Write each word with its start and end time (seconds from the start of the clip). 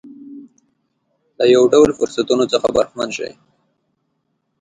له 1.37 1.45
یو 1.55 1.63
ډول 1.73 1.89
فرصتونو 1.99 2.43
څخه 2.53 2.67
برخمن 2.77 3.09
شي. 3.17 3.29